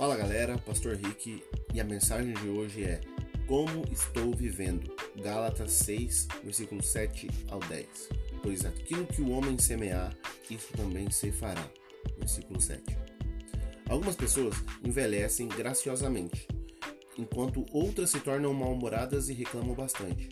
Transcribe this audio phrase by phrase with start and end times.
[0.00, 3.02] Fala galera, Pastor Rick e a mensagem de hoje é
[3.46, 4.90] Como estou vivendo?
[5.22, 7.86] Gálatas 6, versículo 7 ao 10.
[8.42, 10.16] Pois aquilo que o homem semear,
[10.50, 11.70] isso também se fará.
[12.16, 12.82] Versículo 7.
[13.90, 16.48] Algumas pessoas envelhecem graciosamente,
[17.18, 20.30] enquanto outras se tornam mal-humoradas e reclamam bastante.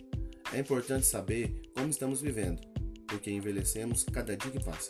[0.51, 2.59] É importante saber como estamos vivendo,
[3.07, 4.89] porque envelhecemos cada dia que passa.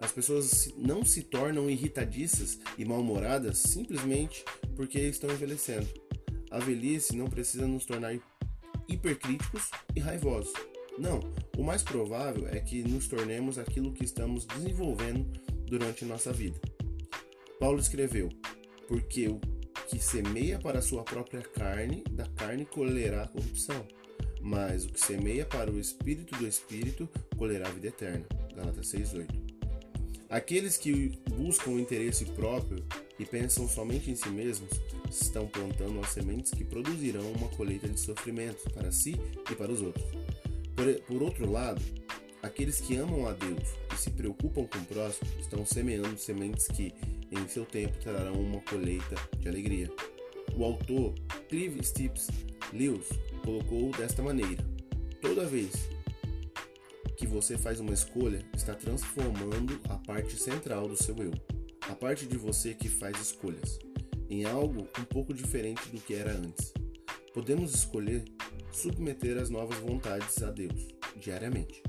[0.00, 5.86] As pessoas não se tornam irritadiças e mal-humoradas simplesmente porque estão envelhecendo.
[6.50, 8.18] A velhice não precisa nos tornar
[8.88, 10.52] hipercríticos e raivosos.
[10.98, 11.20] Não,
[11.56, 15.30] o mais provável é que nos tornemos aquilo que estamos desenvolvendo
[15.66, 16.58] durante nossa vida.
[17.58, 18.28] Paulo escreveu:
[18.88, 19.38] Porque o
[19.88, 23.86] que semeia para a sua própria carne, da carne colherá corrupção,
[24.40, 28.26] mas o que semeia para o espírito do espírito colherá vida eterna.
[28.54, 29.59] Gálatas 6:8.
[30.30, 32.84] Aqueles que buscam o interesse próprio
[33.18, 34.70] e pensam somente em si mesmos
[35.10, 39.16] estão plantando as sementes que produzirão uma colheita de sofrimentos para si
[39.50, 40.04] e para os outros.
[40.76, 41.82] Por, por outro lado,
[42.44, 46.94] aqueles que amam a Deus e se preocupam com o próximo estão semeando sementes que,
[47.32, 49.90] em seu tempo, trarão uma colheita de alegria.
[50.54, 51.12] O autor
[51.48, 52.28] Clive Stips
[52.72, 53.08] Lewis
[53.44, 54.64] colocou desta maneira:
[55.20, 55.72] Toda vez
[57.20, 61.32] que você faz uma escolha está transformando a parte central do seu eu,
[61.82, 63.78] a parte de você que faz escolhas,
[64.30, 66.72] em algo um pouco diferente do que era antes.
[67.34, 68.24] Podemos escolher
[68.72, 71.82] submeter as novas vontades a Deus diariamente,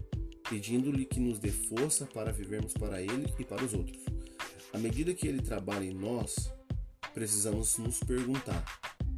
[0.50, 4.04] pedindo-lhe que nos dê força para vivermos para Ele e para os outros.
[4.74, 6.52] À medida que Ele trabalha em nós,
[7.14, 8.66] precisamos nos perguntar: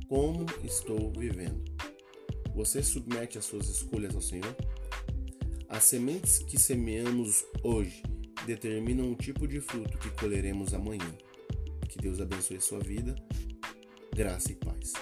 [0.08, 1.64] como estou vivendo?
[2.54, 4.56] Você submete as suas escolhas ao Senhor?
[5.74, 8.04] As sementes que semeamos hoje
[8.46, 11.12] determinam o tipo de fruto que colheremos amanhã.
[11.90, 13.16] Que Deus abençoe sua vida,
[14.16, 14.94] graça e paz.